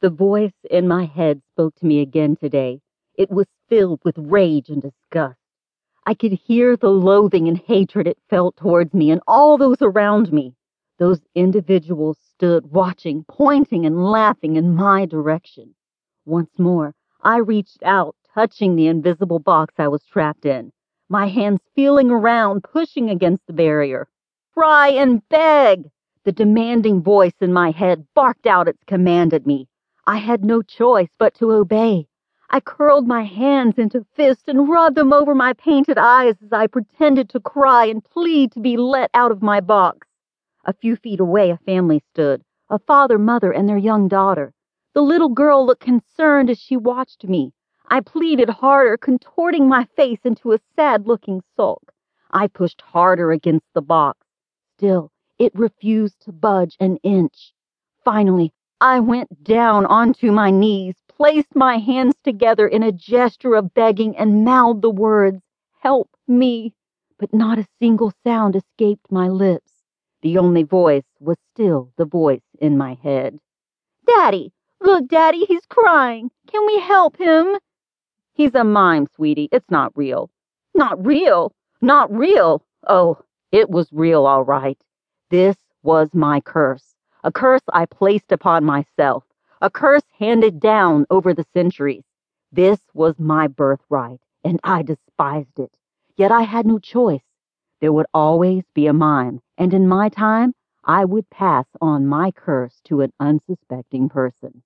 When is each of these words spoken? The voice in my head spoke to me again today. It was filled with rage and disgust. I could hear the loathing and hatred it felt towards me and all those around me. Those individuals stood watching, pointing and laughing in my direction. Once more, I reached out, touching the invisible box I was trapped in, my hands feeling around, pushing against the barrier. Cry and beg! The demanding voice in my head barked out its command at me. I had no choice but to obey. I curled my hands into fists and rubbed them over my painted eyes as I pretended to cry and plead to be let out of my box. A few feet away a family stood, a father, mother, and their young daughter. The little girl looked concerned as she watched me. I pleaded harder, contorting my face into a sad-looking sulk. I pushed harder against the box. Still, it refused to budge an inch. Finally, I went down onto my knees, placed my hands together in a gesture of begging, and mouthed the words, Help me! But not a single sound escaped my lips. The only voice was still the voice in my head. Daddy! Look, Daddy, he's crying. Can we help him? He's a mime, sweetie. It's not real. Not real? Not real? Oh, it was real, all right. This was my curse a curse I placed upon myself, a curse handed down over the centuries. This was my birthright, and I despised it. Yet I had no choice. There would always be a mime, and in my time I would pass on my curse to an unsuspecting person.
The 0.00 0.10
voice 0.10 0.54
in 0.70 0.86
my 0.86 1.06
head 1.06 1.42
spoke 1.48 1.74
to 1.76 1.86
me 1.86 2.00
again 2.00 2.36
today. 2.36 2.80
It 3.14 3.32
was 3.32 3.48
filled 3.68 4.00
with 4.04 4.16
rage 4.16 4.68
and 4.68 4.80
disgust. 4.80 5.40
I 6.06 6.14
could 6.14 6.34
hear 6.34 6.76
the 6.76 6.88
loathing 6.88 7.48
and 7.48 7.58
hatred 7.58 8.06
it 8.06 8.16
felt 8.30 8.54
towards 8.56 8.94
me 8.94 9.10
and 9.10 9.20
all 9.26 9.58
those 9.58 9.82
around 9.82 10.32
me. 10.32 10.54
Those 10.98 11.20
individuals 11.34 12.16
stood 12.20 12.70
watching, 12.70 13.24
pointing 13.24 13.86
and 13.86 14.08
laughing 14.08 14.54
in 14.54 14.72
my 14.72 15.04
direction. 15.04 15.74
Once 16.24 16.56
more, 16.60 16.94
I 17.22 17.38
reached 17.38 17.82
out, 17.82 18.14
touching 18.32 18.76
the 18.76 18.86
invisible 18.86 19.40
box 19.40 19.74
I 19.78 19.88
was 19.88 20.04
trapped 20.04 20.46
in, 20.46 20.70
my 21.08 21.26
hands 21.26 21.60
feeling 21.74 22.08
around, 22.08 22.62
pushing 22.62 23.10
against 23.10 23.44
the 23.48 23.52
barrier. 23.52 24.06
Cry 24.54 24.90
and 24.90 25.28
beg! 25.28 25.90
The 26.22 26.30
demanding 26.30 27.02
voice 27.02 27.34
in 27.40 27.52
my 27.52 27.72
head 27.72 28.06
barked 28.14 28.46
out 28.46 28.68
its 28.68 28.84
command 28.84 29.34
at 29.34 29.44
me. 29.44 29.66
I 30.08 30.16
had 30.16 30.42
no 30.42 30.62
choice 30.62 31.10
but 31.18 31.34
to 31.34 31.52
obey. 31.52 32.08
I 32.48 32.60
curled 32.60 33.06
my 33.06 33.24
hands 33.24 33.74
into 33.76 34.06
fists 34.16 34.48
and 34.48 34.66
rubbed 34.66 34.96
them 34.96 35.12
over 35.12 35.34
my 35.34 35.52
painted 35.52 35.98
eyes 35.98 36.36
as 36.42 36.50
I 36.50 36.66
pretended 36.66 37.28
to 37.28 37.40
cry 37.40 37.84
and 37.84 38.02
plead 38.02 38.52
to 38.52 38.60
be 38.60 38.78
let 38.78 39.10
out 39.12 39.30
of 39.32 39.42
my 39.42 39.60
box. 39.60 40.08
A 40.64 40.72
few 40.72 40.96
feet 40.96 41.20
away 41.20 41.50
a 41.50 41.58
family 41.58 42.02
stood, 42.10 42.42
a 42.70 42.78
father, 42.78 43.18
mother, 43.18 43.52
and 43.52 43.68
their 43.68 43.76
young 43.76 44.08
daughter. 44.08 44.54
The 44.94 45.02
little 45.02 45.28
girl 45.28 45.66
looked 45.66 45.82
concerned 45.82 46.48
as 46.48 46.58
she 46.58 46.78
watched 46.78 47.24
me. 47.24 47.52
I 47.86 48.00
pleaded 48.00 48.48
harder, 48.48 48.96
contorting 48.96 49.68
my 49.68 49.84
face 49.94 50.20
into 50.24 50.52
a 50.52 50.60
sad-looking 50.74 51.42
sulk. 51.54 51.92
I 52.30 52.46
pushed 52.46 52.80
harder 52.80 53.30
against 53.30 53.66
the 53.74 53.82
box. 53.82 54.26
Still, 54.78 55.12
it 55.38 55.54
refused 55.54 56.22
to 56.22 56.32
budge 56.32 56.78
an 56.80 56.96
inch. 57.02 57.52
Finally, 58.02 58.54
I 58.80 59.00
went 59.00 59.42
down 59.42 59.86
onto 59.86 60.30
my 60.30 60.52
knees, 60.52 60.94
placed 61.08 61.56
my 61.56 61.78
hands 61.78 62.14
together 62.22 62.68
in 62.68 62.84
a 62.84 62.92
gesture 62.92 63.56
of 63.56 63.74
begging, 63.74 64.16
and 64.16 64.44
mouthed 64.44 64.82
the 64.82 64.90
words, 64.90 65.42
Help 65.80 66.16
me! 66.28 66.74
But 67.18 67.34
not 67.34 67.58
a 67.58 67.66
single 67.80 68.12
sound 68.22 68.54
escaped 68.54 69.10
my 69.10 69.28
lips. 69.28 69.82
The 70.22 70.38
only 70.38 70.62
voice 70.62 71.06
was 71.18 71.38
still 71.52 71.92
the 71.96 72.04
voice 72.04 72.44
in 72.60 72.78
my 72.78 72.94
head. 72.94 73.40
Daddy! 74.06 74.52
Look, 74.80 75.08
Daddy, 75.08 75.44
he's 75.44 75.66
crying. 75.66 76.30
Can 76.46 76.64
we 76.64 76.78
help 76.78 77.16
him? 77.16 77.56
He's 78.32 78.54
a 78.54 78.62
mime, 78.62 79.08
sweetie. 79.16 79.48
It's 79.50 79.72
not 79.72 79.90
real. 79.96 80.30
Not 80.72 81.04
real? 81.04 81.52
Not 81.80 82.16
real? 82.16 82.62
Oh, 82.86 83.18
it 83.50 83.68
was 83.68 83.92
real, 83.92 84.24
all 84.24 84.44
right. 84.44 84.78
This 85.30 85.56
was 85.82 86.14
my 86.14 86.40
curse 86.40 86.87
a 87.24 87.32
curse 87.32 87.62
I 87.72 87.86
placed 87.86 88.32
upon 88.32 88.64
myself, 88.64 89.24
a 89.60 89.70
curse 89.70 90.04
handed 90.18 90.60
down 90.60 91.06
over 91.10 91.34
the 91.34 91.46
centuries. 91.52 92.04
This 92.52 92.80
was 92.94 93.18
my 93.18 93.48
birthright, 93.48 94.20
and 94.44 94.60
I 94.62 94.82
despised 94.82 95.58
it. 95.58 95.76
Yet 96.16 96.32
I 96.32 96.42
had 96.42 96.66
no 96.66 96.78
choice. 96.78 97.24
There 97.80 97.92
would 97.92 98.06
always 98.14 98.64
be 98.74 98.86
a 98.86 98.92
mime, 98.92 99.40
and 99.56 99.74
in 99.74 99.88
my 99.88 100.08
time 100.08 100.54
I 100.84 101.04
would 101.04 101.28
pass 101.30 101.66
on 101.80 102.06
my 102.06 102.30
curse 102.30 102.80
to 102.84 103.02
an 103.02 103.12
unsuspecting 103.20 104.08
person. 104.08 104.62